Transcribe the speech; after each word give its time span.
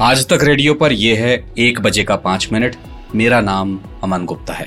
आज 0.00 0.26
तक 0.26 0.38
रेडियो 0.42 0.74
पर 0.74 0.92
यह 0.92 1.20
है 1.20 1.44
एक 1.58 1.80
बजे 1.80 2.04
का 2.04 2.16
पाँच 2.16 2.48
मिनट। 2.52 2.76
मेरा 3.14 3.40
नाम 3.40 3.80
अमन 4.02 4.24
गुप्ता 4.24 4.54
है। 4.54 4.66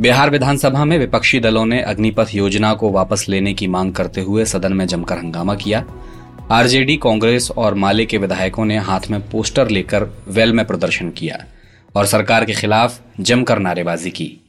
बिहार 0.00 0.30
विधानसभा 0.30 0.84
में 0.84 0.98
विपक्षी 0.98 1.40
दलों 1.40 1.66
ने 1.66 1.82
अग्निपथ 1.82 2.26
योजना 2.34 2.74
को 2.74 2.90
वापस 2.90 3.26
लेने 3.28 3.54
की 3.54 3.66
मांग 3.66 3.92
करते 3.92 4.20
हुए 4.20 4.44
सदन 4.44 4.72
में 4.72 4.86
जमकर 4.86 5.18
हंगामा 5.18 5.54
किया। 5.54 5.84
आरजेडी, 6.50 6.96
कांग्रेस 6.96 7.50
और 7.50 7.74
माले 7.74 8.06
के 8.06 8.18
विधायकों 8.18 8.64
ने 8.64 8.78
हाथ 8.78 9.00
में 9.10 9.30
पोस्टर 9.30 9.68
लेकर 9.68 10.24
वेल 10.28 10.52
में 10.52 10.66
प्रदर्शन 10.66 11.10
किया 11.10 11.44
और 11.96 12.06
सरकार 12.06 12.44
के 12.44 12.52
खिलाफ 12.52 13.00
जमकर 13.20 13.58
नारेबाजी 13.58 14.10
की। 14.10 14.41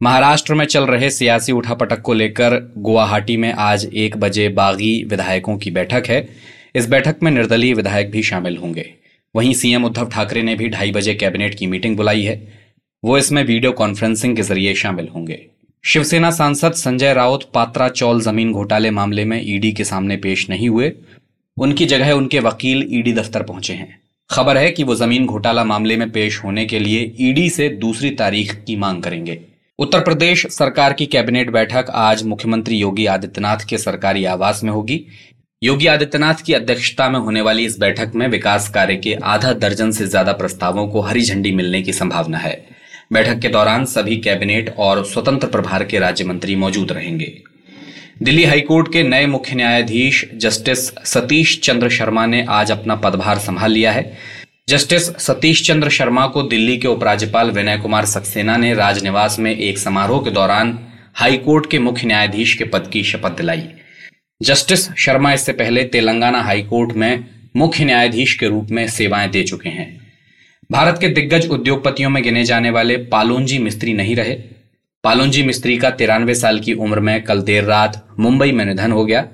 महाराष्ट्र 0.00 0.54
में 0.54 0.64
चल 0.64 0.84
रहे 0.86 1.08
सियासी 1.10 1.52
उठापटक 1.52 2.00
को 2.00 2.14
लेकर 2.14 2.54
गुवाहाटी 2.78 3.36
में 3.36 3.52
आज 3.52 3.84
एक 3.94 4.16
बजे 4.16 4.48
बागी 4.48 5.04
विधायकों 5.04 5.56
की 5.58 5.70
बैठक 5.70 6.02
है। 6.06 6.28
इस 6.74 6.88
बैठक 6.88 7.22
में 7.22 7.30
निर्दलीय 7.30 7.74
विधायक 7.74 8.10
भी 8.10 8.22
शामिल 8.22 8.56
होंगे। 8.56 8.84
वहीं 9.34 9.54
सीएम 9.54 9.84
उद्धव 9.84 10.08
ठाकरे 10.08 10.42
ने 10.42 10.54
भी 10.54 10.68
ढाई 10.68 10.92
बजे 10.92 11.14
कैबिनेट 11.14 11.54
की 11.54 11.66
मीटिंग 11.66 11.96
बुलाई 11.96 12.22
है। 12.22 12.36
वो 13.02 13.18
इसमें 13.18 13.42
वीडियो 13.44 13.72
कॉन्फ्रेंसिंग 13.72 14.36
के 14.36 14.42
ज़रिए 14.42 14.74
शामिल 14.74 15.08
होंगे। 15.08 15.40
शिवसेना 15.84 16.30
सांसद 16.30 16.72
संजय 16.72 17.14
राउत 17.14 17.50
पात्रा 17.54 17.88
चौल 17.88 18.20
ज़मीन 18.20 18.52
घोटाले 18.52 18.90
मामले 18.90 19.24
में 19.24 19.40
ईडी 19.46 19.72
के 19.72 19.84
सामने 19.84 20.16
पेश 20.16 20.48
नहीं 20.50 20.68
हुए। 20.68 20.92
उनकी 21.56 21.86
जगह 21.86 22.12
उनके 22.12 22.40
वकील 22.40 22.88
ईडी 22.90 23.12
दफ्तर 23.12 23.42
पहुँचे 23.42 23.72
हैं। 23.72 23.98
खबर 24.30 24.56
है 24.56 24.70
कि 24.70 24.84
वो 24.84 24.94
ज़मीन 24.94 25.26
घोटाला 25.26 25.64
मामले 25.64 25.96
में 25.96 26.10
पेश 26.10 26.42
होने 26.44 26.66
के 26.66 26.78
लिए 26.78 27.12
ईडी 27.20 27.50
से 27.50 27.68
दूसरी 27.68 28.10
तारीख 28.10 28.54
की 28.66 28.76
मांग 28.76 29.02
करेंगे। 29.02 29.40
उत्तर 29.78 30.00
प्रदेश 30.00 30.46
सरकार 30.46 30.92
की 30.92 31.06
कैबिनेट 31.06 31.50
बैठक 31.50 31.86
आज 31.94 32.22
मुख्यमंत्री 32.22 32.76
योगी 32.76 33.04
आदित्यनाथ 33.06 33.64
के 33.68 33.78
सरकारी 33.78 34.24
आवास 34.24 34.62
में 34.64 34.70
होगी। 34.72 35.00
योगी 35.62 35.86
आदित्यनाथ 35.86 36.42
की 36.46 36.52
अध्यक्षता 36.52 37.08
में 37.10 37.18
होने 37.18 37.40
वाली 37.40 37.64
इस 37.64 37.78
बैठक 37.78 38.12
में 38.14 38.26
विकास 38.28 38.68
कार्य 38.68 38.96
के 38.96 39.12
आधा 39.24 39.52
दर्जन 39.54 39.90
से 39.90 40.06
ज़्यादा 40.06 40.32
प्रस्तावों 40.32 40.86
को 40.88 41.00
हरी 41.00 41.22
झंडी 41.22 41.52
मिलने 41.52 41.82
की 41.82 41.92
संभावना 41.92 42.38
है। 42.38 42.54
बैठक 43.12 43.40
के 43.40 43.48
दौरान 43.48 43.84
सभी 43.86 44.16
कैबिनेट 44.18 44.74
और 44.78 45.04
स्वतंत्र 45.04 45.48
प्रभार 45.48 45.84
के 45.84 45.98
राज्य 45.98 46.24
मंत्री 46.24 46.56
मौजूद 46.56 46.92
रहेंगे। 46.92 47.32
दिल्ली 48.22 48.44
हाईकोर्ट 48.44 48.92
के 48.92 49.02
नए 49.02 49.26
मुख्य 49.26 49.56
न्यायाधीश 49.56 50.24
जस्टिस 50.36 50.88
सतीश 51.06 51.60
चंद्र 51.60 51.90
शर्मा 51.90 52.26
ने 52.26 52.44
आज 52.50 52.70
अपना 52.70 52.94
पदभार 52.96 53.38
संभाल 53.40 53.72
लिया 53.72 53.92
है। 53.92 54.04
जस्टिस 54.68 55.04
सतीश 55.16 55.66
चंद्र 55.66 55.88
शर्मा 55.88 56.26
को 56.26 56.42
दिल्ली 56.42 56.76
के 56.78 56.88
उपराज्यपाल 56.88 57.50
विनय 57.50 57.76
कुमार 57.78 58.04
सक्सेना 58.04 58.56
ने 58.56 58.72
राजनिवास 58.74 59.38
में 59.38 59.50
एक 59.56 59.78
समारोह 59.78 60.22
के 60.24 60.30
दौरान 60.30 60.78
हाईकोर्ट 61.14 61.70
के 61.70 61.78
मुख्य 61.78 62.06
न्यायाधीश 62.06 62.54
के 62.54 62.64
पद 62.64 62.88
की 62.92 63.02
शपथ 63.02 63.36
दिलाई। 63.36 63.62
जस्टिस 64.40 64.88
शर्मा 64.94 65.32
इससे 65.32 65.52
पहले 65.52 65.84
तेलंगाना 65.84 66.40
हाईकोर्ट 66.42 66.92
में 66.92 67.24
मुख्य 67.56 67.84
न्यायाधीश 67.84 68.34
के 68.34 68.48
रूप 68.48 68.70
में 68.70 68.86
सेवाएँ 68.88 69.30
दे 69.30 69.42
चुके 69.42 69.68
हैं। 69.68 69.88
भारत 70.70 70.98
के 71.00 71.08
दिग्गज 71.08 71.48
उद्योगपतियों 71.48 72.10
में 72.10 72.22
गिने 72.22 72.44
जाने 72.44 72.70
वाले 72.70 72.96
पालोंजी 72.96 73.58
मिस्त्री 73.58 73.92
नहीं 73.92 74.16
रहे। 74.16 74.34
पालोंजी 75.04 75.42
मिस्त्री 75.42 75.76
का 75.76 75.90
तिरानवे 75.90 76.34
साल 76.34 76.58
की 76.60 76.72
उम्र 76.72 77.00
में 77.00 77.22
कल 77.22 77.42
देर 77.42 77.64
रात 77.64 78.06
मुंबई 78.18 78.52
में 78.52 78.64
निधन 78.64 78.92
हो 78.92 79.04
गया। 79.04 79.28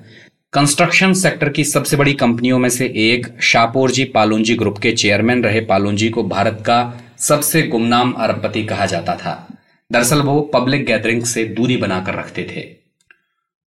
कंस्ट्रक्शन 0.52 1.12
सेक्टर 1.12 1.48
की 1.48 1.64
सबसे 1.64 1.96
बड़ी 1.96 2.12
कंपनियों 2.14 2.58
में 2.58 2.68
से 2.68 2.86
एक 2.86 3.40
शापोरजी 3.40 4.04
पालोंजी 4.04 4.54
ग्रुप 4.54 4.78
के 4.78 4.92
चेयरमैन 4.92 5.44
रहे 5.44 5.60
पालोंजी 5.60 6.08
को 6.08 6.22
भारत 6.22 6.62
का 6.66 6.94
सबसे 7.18 7.62
गुमनाम 7.62 8.12
अरबपति 8.12 8.64
कहा 8.64 8.86
जाता 8.86 9.14
था। 9.16 9.48
दरअसल 9.92 10.20
वो 10.20 10.40
पब्लिक 10.40 10.86
गैदरिंग 10.86 11.22
से 11.22 11.44
दूरी 11.44 11.76
बनाकर 11.76 12.14
रखते 12.14 12.42
थे। 12.50 12.64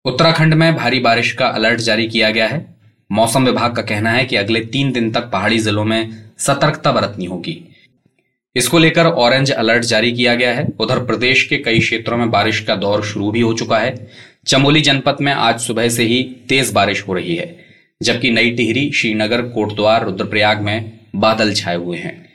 उत्तराखंड 0.04 0.54
में 0.54 0.76
भारी 0.76 0.98
बारिश 0.98 1.32
का 1.32 1.46
अलर्ट 1.46 1.80
जारी 1.80 2.08
किया 2.08 2.30
गया 2.30 2.46
है। 2.46 2.76
मौसम 3.12 3.44
विभाग 3.44 3.76
का 3.76 3.82
कहना 3.82 4.10
है 4.10 4.24
कि 4.24 4.36
अगले 4.36 4.60
तीन 4.60 4.92
दिन 4.92 5.10
तक 5.10 5.30
पहाड़ी 5.30 5.58
जिलों 5.58 5.84
में 5.84 6.30
सतर्कता 6.38 6.92
बरतनी 6.92 7.24
होगी। 7.24 7.64
इसको 8.56 8.78
लेकर 8.78 9.06
ऑरेंज 9.06 9.50
अलर्ट 9.50 9.82
जारी 9.82 10.12
किया 10.12 10.34
गया 10.34 10.54
है। 10.54 10.66
उधर 10.80 10.98
प्रदेश 10.98 11.42
के 11.42 11.56
कई 11.56 11.78
क्षेत्रों 11.78 12.18
में 12.18 12.30
बारिश 12.30 12.60
का 12.60 12.76
दौर 12.76 13.02
शुरू 13.04 13.30
भी 13.30 13.40
हो 13.40 13.52
चुका 13.54 13.78
है। 13.78 14.08
चमोली 14.46 14.80
जनपद 14.80 15.16
में 15.20 15.32
आज 15.32 15.60
सुबह 15.60 15.88
से 15.88 16.04
ही 16.04 16.22
तेज 16.48 16.70
बारिश 16.72 17.02
हो 17.08 17.14
रही 17.14 17.36
है, 17.36 17.64
जबकि 18.02 18.30
नई 18.30 18.50
टिहरी, 18.50 18.92
श्रीनगर, 18.92 19.42
कोटद्वार, 19.42 20.04
रुद्रप्रयाग 20.04 20.60
में 20.60 20.92
बादल 21.16 21.52
छाए 21.52 21.76
हुए 21.76 21.98
हैं। 21.98 22.30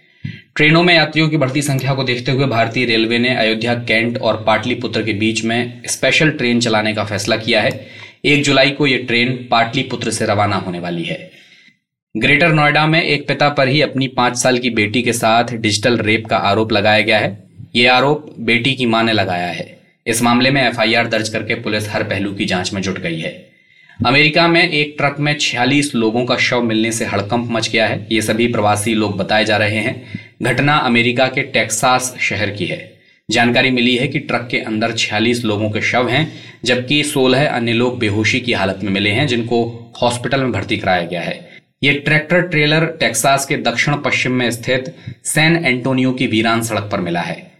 ट्रेनों 0.56 0.84
में 0.84 0.94
यात्रियों 0.96 1.30
की 1.30 1.38
बढ़ती 1.38 1.62
संख्या 1.62 1.94
को 1.94 2.04
देखते 2.04 2.32
हुए 2.32 2.46
भारतीय 2.46 2.86
रेलवे 2.86 3.20
ने 3.20 3.36
अयोध्या, 3.36 3.74
कैंट 3.74 4.18
और 4.18 4.44
पाटलिपुत्र 4.48 5.04
के 5.04 5.14
बीच 5.14 5.44
में 5.46 5.82
स्पेशल 5.86 6.32
ट्रेन 6.32 6.60
चलाने 6.60 6.94
का 6.94 7.04
फैसला 7.04 7.38
किया 7.38 7.62
है। 7.62 7.88
एक 8.26 8.44
जुलाई 8.44 8.70
को 8.70 8.88
यह 8.88 9.06
ट्रेन 9.08 9.48
पाटलिपुत्र 9.52 10.12
से 10.12 10.26
रवाना 10.26 10.56
होने 10.56 10.80
वाली 10.80 11.04
है। 11.04 11.32
ग्रेटर 12.18 12.54
नोएडा 12.54 12.88
में 12.88 13.04
एक 13.04 13.28
पिता 13.28 13.50
पर 13.50 13.68
ही 13.68 13.82
अपनी 13.82 14.08
पाँच 14.08 14.38
साल 14.38 14.58
की 14.58 14.70
बेटी 14.70 15.02
के 15.02 15.14
साथ 15.14 15.44
डिजिटल 15.54 15.98
रेप 15.98 16.26
का 16.26 16.38
आरोप 16.38 16.72
लगाया 16.72 17.02
गया 17.02 17.20
है। 17.20 17.44
ये 17.76 17.88
आरोप 17.88 18.36
बेटी 18.40 18.74
की 18.74 18.86
माँ 18.86 19.04
ने 19.04 19.14
लगाया 19.14 19.48
है। 19.48 19.81
इस 20.07 20.22
मामले 20.22 20.51
में 20.51 20.67
एफआईआर 20.67 21.07
दर्ज 21.07 21.29
करके 21.29 21.56
पुलिस 21.56 21.89
हर 21.89 22.03
पहलू 22.03 22.34
की 22.34 22.45
जाँच 22.45 22.73
में 22.73 22.81
जुट 22.81 23.00
गई 23.00 23.19
है। 23.19 23.51
अमेरिका 24.06 24.47
में 24.47 24.69
एक 24.69 24.95
ट्रक 24.97 25.16
में 25.19 25.38
छियालीस 25.38 25.95
लोगों 25.95 26.25
का 26.25 26.38
शव 26.38 26.62
मिलने 26.62 26.91
से 26.91 27.06
हड़कंप 27.06 27.47
मच 27.51 27.69
गया 27.69 27.88
है। 27.88 28.07
ये 28.12 28.22
सभी 28.22 28.47
प्रवासी 28.47 28.94
लोग 28.94 29.17
बताए 29.17 29.45
जा 29.45 29.57
रहे 29.57 29.78
हैं। 29.78 30.19
घटना 30.41 30.78
अमेरिका 30.78 31.28
के 31.28 31.41
टेक्सास 31.41 32.17
शहर 32.19 32.50
की 32.50 32.66
है। 32.66 33.00
जानकारी 33.31 33.72
मिली 33.72 33.95
है 33.95 34.07
कि 34.07 34.19
ट्रक 34.19 34.47
के 34.51 34.57
अंदर 34.57 34.91
46 34.91 35.45
लोगों 35.45 35.69
के 35.69 35.81
शव 35.81 36.09
हैं, 36.09 36.33
जबकि 36.66 37.03
16 37.03 37.47
अन्य 37.47 37.73
लोग 37.73 38.00
बेहोशी 38.00 38.39
की 38.39 38.53
हालत 38.53 38.79
में 38.83 38.91
मिले 38.91 39.09
हैं, 39.09 39.28
जिनको 39.28 39.91
हॉस्पिटल 40.01 40.39
में 40.41 40.51
भर्ती 40.51 40.78
कराया 40.78 41.06
गया 41.06 41.22
है। 41.22 41.50
ये 41.83 41.94
ट्रैक्टर 41.94 42.41
ट्रेलर 42.41 42.85
टेक्सास 42.85 43.45
के 43.45 43.57
दक्षिण 43.57 43.95
पश्चिम 43.95 44.31
में 44.31 44.51
स्थित 44.51 44.95
सैन 45.23 45.66
एंटोनियो 45.66 46.12
की 46.12 46.28
वीरान 46.28 46.62
सड़क 46.62 46.89
पर 46.91 47.00
मिला 47.00 47.22
है। 47.22 47.50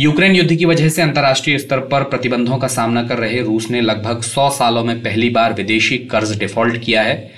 यूक्रेन 0.00 0.36
युद्ध 0.36 0.54
की 0.54 0.64
वजह 0.64 0.88
से 0.88 1.02
अंतर्राष्ट्रीय 1.02 1.58
स्तर 1.58 1.78
पर 1.78 2.02
प्रतिबंधों 2.02 2.56
का 2.58 2.66
सामना 2.66 3.02
कर 3.02 3.18
रहे 3.18 3.42
रूस 3.42 3.70
ने 3.70 3.80
लगभग 3.80 4.22
100 4.22 4.50
सालों 4.50 4.84
में 4.84 5.02
पहली 5.02 5.30
बार 5.30 5.52
विदेशी 5.52 5.98
कर्ज 5.98 6.38
डिफ़ॉल्ट 6.38 6.84
किया 6.84 7.02
है। 7.02 7.30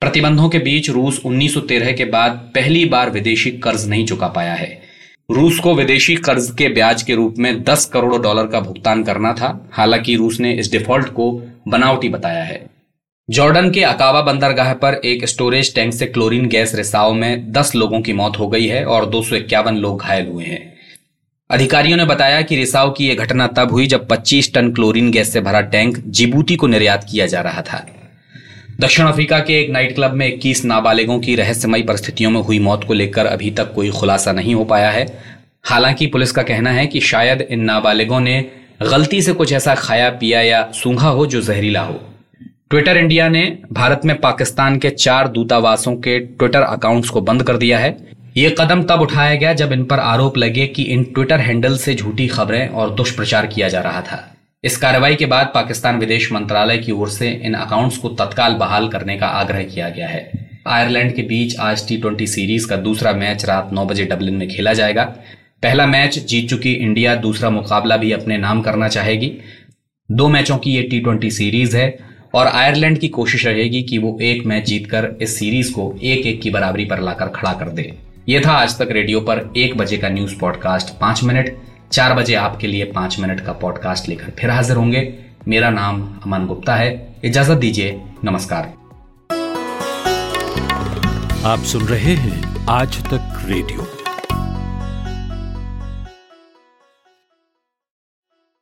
प्रतिबंधों 0.00 0.48
के 0.48 0.58
बीच 0.58 0.90
रूस 0.90 1.20
1913 1.24 1.92
के 1.92 2.04
बाद 2.04 2.30
पहली 2.54 2.84
बार 2.84 3.10
विदेशी 3.10 3.50
कर्ज 3.50 3.88
नहीं 3.88 4.06
चुका 4.06 4.28
पाया 4.28 4.54
है। 4.54 4.82
रूस 5.30 5.58
को 5.58 5.74
विदेशी 5.74 6.16
कर्ज 6.16 6.54
के 6.58 6.68
ब्याज 6.68 7.02
के 7.02 7.14
रूप 7.14 7.34
में 7.38 7.62
10 7.64 7.84
करोड़ 7.84 8.22
डॉलर 8.22 8.46
का 8.46 8.60
भुगतान 8.60 9.02
करना 9.02 9.32
था, 9.32 9.70
हालाँकि 9.72 10.16
रूस 10.16 10.40
ने 10.40 10.52
इस 10.52 10.72
डिफ़ॉल्ट 10.72 11.08
को 11.08 11.42
बनावटी 11.68 12.08
बताया 12.08 12.44
है। 12.44 12.70
जॉर्डन 13.30 13.70
के 13.70 13.82
अकावा 13.82 14.22
बंदरगाह 14.22 14.72
पर 14.72 14.94
एक 14.94 15.24
स्टोरेज 15.24 15.74
टैंक 15.74 15.94
से 15.94 16.06
क्लोरीन 16.06 16.48
गैस 16.48 16.74
रिसाव 16.74 17.14
में 17.14 17.52
10 17.52 17.74
लोगों 17.74 18.00
की 18.00 18.12
मौत 18.12 18.38
हो 18.38 18.48
गई 18.48 18.66
है 18.66 18.84
और 18.84 19.06
दो 19.06 19.22
सौ 19.22 19.36
इक्यावन 19.36 19.76
लोग 19.76 20.00
घायल 20.00 20.26
हुए 20.26 20.44
हैं। 20.44 20.77
अधिकारियों 21.50 21.96
ने 21.96 22.04
बताया 22.04 22.42
कि 22.42 22.56
रिसाव 22.56 22.90
की 22.90 23.08
यह 23.08 23.14
घटना 23.14 23.46
तब 23.46 23.70
हुई 23.70 23.86
जब 23.86 24.08
25 24.08 24.54
टन 24.54 24.72
क्लोरीन 24.72 25.10
गैस 25.10 25.32
से 25.32 25.40
भरा 25.40 25.60
टैंक 25.60 25.98
जिबूती 25.98 26.56
को 26.56 26.66
निर्यात 26.66 27.06
किया 27.10 27.26
जा 27.26 27.40
रहा 27.40 27.62
था। 27.62 27.86
दक्षिण 28.80 29.06
अफ्रीका 29.06 29.38
के 29.38 29.60
एक 29.60 29.70
नाइट 29.70 29.94
क्लब 29.94 30.12
में 30.12 30.32
21 30.32 30.64
नाबालिगों 30.64 31.20
की 31.20 31.34
रहस्यमयी 31.34 31.82
परिस्थितियों 31.82 32.30
में 32.30 32.40
हुई 32.40 32.58
मौत 32.58 32.84
को 32.84 32.94
लेकर 32.94 33.26
अभी 33.26 33.50
तक 33.50 33.74
कोई 33.74 33.90
खुलासा 33.90 34.32
नहीं 34.32 34.54
हो 34.54 34.64
पाया 34.64 34.90
है। 34.90 35.22
हालाँकि 35.64 36.06
पुलिस 36.06 36.32
का 36.32 36.42
कहना 36.42 36.70
है 36.70 36.86
कि 36.86 37.00
शायद 37.00 37.40
इन 37.40 37.60
नाबालिगों 37.60 38.20
ने 38.20 38.50
गलती 38.82 39.22
से 39.22 39.32
कुछ 39.32 39.52
ऐसा 39.52 39.74
खाया, 39.74 40.10
पिया 40.10 40.42
या 40.42 40.70
सूंघा 40.74 41.08
हो 41.08 41.26
जो 41.26 41.40
जहरीला 41.40 41.80
हो। 41.80 42.00
ट्विटर 42.70 42.96
इंडिया 42.96 43.28
ने 43.28 43.58
भारत 43.72 44.00
में 44.04 44.20
पाकिस्तान 44.20 44.78
के 44.78 44.90
चार 44.90 45.28
दूतावासों 45.28 45.96
के 45.96 46.18
ट्विटर 46.18 46.62
अकाउंट्स 46.62 47.08
को 47.08 47.20
बंद 47.20 47.42
कर 47.42 47.56
दिया 47.56 47.78
है। 47.78 48.17
ये 48.38 48.50
कदम 48.58 48.82
तब 48.82 49.00
उठाया 49.00 49.34
गया 49.34 49.52
जब 49.52 49.72
इन 49.72 49.82
पर 49.84 49.98
आरोप 49.98 50.36
लगे 50.38 50.66
कि 50.66 50.82
इन 50.82 51.02
ट्विटर 51.04 51.40
हैंडल 51.40 51.76
से 51.76 51.94
झूठी 51.94 52.26
खबरें 52.26 52.68
और 52.68 52.90
दुष्प्रचार 52.94 53.46
किया 53.46 53.68
जा 53.68 53.80
रहा 53.80 54.02
था। 54.02 54.18
इस 54.64 54.76
कार्रवाई 54.76 55.14
के 55.14 55.26
बाद 55.26 55.50
पाकिस्तान 55.54 55.98
विदेश 55.98 56.30
मंत्रालय 56.32 56.78
की 56.78 56.92
ओर 56.92 57.08
से 57.08 57.30
इन 57.44 57.54
अकाउंट्स 57.54 57.98
को 57.98 58.08
तत्काल 58.20 58.54
बहाल 58.54 58.88
करने 58.88 59.16
का 59.18 59.26
आग्रह 59.26 59.62
किया 59.64 59.88
गया 59.88 60.08
है। 60.08 60.30
आयरलैंड 60.66 61.14
के 61.14 61.22
बीच 61.22 61.58
आज 61.60 61.86
टी 61.88 61.96
ट्वेंटी 61.96 62.26
सीरीज़ 62.26 62.68
का 62.68 62.76
दूसरा 62.76 63.12
मैच 63.14 63.44
रात 63.44 63.72
नौ 63.72 63.84
बजे 63.84 64.04
डबलिन 64.04 64.34
में 64.34 64.48
खेला 64.48 64.72
जाएगा। 64.72 65.04
पहला 65.62 65.86
मैच 65.86 66.18
जीत 66.18 66.48
चुकी 66.50 66.72
इंडिया, 66.72 67.14
दूसरा 67.16 67.50
मुकाबला 67.50 67.96
भी 67.96 68.12
अपने 68.12 68.38
नाम 68.38 68.62
करना 68.62 68.88
चाहेगी। 68.88 69.32
दो 70.08 70.28
मैचों 70.28 70.58
की 70.58 70.70
ये 70.70 70.82
टी 70.82 71.00
ट्वेंटी 71.00 71.30
सीरीज़ 71.30 71.76
है 71.76 71.96
और 72.34 72.46
आयरलैंड 72.46 72.98
की 72.98 73.08
कोशिश 73.08 73.46
रहेगी 73.46 73.82
कि 73.82 73.98
वो 73.98 74.18
एक 74.22 74.46
मैच 74.46 74.66
जीतकर 74.66 75.16
इस 75.22 75.38
सीरीज़ 75.38 75.72
को 75.72 75.94
एक 76.02 76.26
एक 76.26 76.40
की 76.42 76.50
बराबरी 76.50 76.84
पर 76.84 77.00
लाकर 77.00 77.28
खड़ा 77.34 77.52
कर 77.52 77.68
दे। 77.70 77.92
ये 78.28 78.40
था 78.46 78.52
आज 78.52 78.78
तक 78.78 78.88
रेडियो 78.90 79.20
पर 79.20 79.52
एक 79.56 79.76
बजे 79.76 79.96
का 79.96 80.08
न्यूज़ 80.08 80.38
पॉडकास्ट 80.38 81.00
पाँच 81.00 81.24
मिनट। 81.24 81.56
चार 81.92 82.14
बजे 82.14 82.34
आपके 82.34 82.66
लिए 82.66 82.84
पाँच 82.84 83.18
मिनट 83.18 83.40
का 83.40 83.52
पॉडकास्ट 83.52 84.08
लेकर 84.08 84.32
फिर 84.38 84.50
हाजिर 84.50 84.76
होंगे। 84.76 85.14
मेरा 85.48 85.70
नाम 85.70 86.02
अमन 86.02 86.46
गुप्ता 86.46 86.76
है। 86.76 87.16
इजाज़त 87.24 87.56
दीजिए। 87.56 88.00
नमस्कार। 88.24 88.74
आप 91.44 91.58
सुन 91.58 91.82
रहे 91.82 92.14
हैं 92.14 92.66
आज 92.68 93.04
तक 93.04 93.42
रेडियो। 93.46 93.87